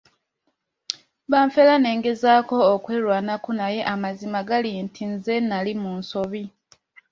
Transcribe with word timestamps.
Banfera 1.31 1.75
ne 1.79 1.91
ngezaako 1.97 2.57
okwerwanako 2.73 3.49
naye 3.59 3.81
amazima 3.93 4.39
gali 4.49 4.71
nti 4.85 5.03
nze 5.13 5.33
nnali 5.43 5.71
mu 5.81 5.91
nsobi. 5.99 6.43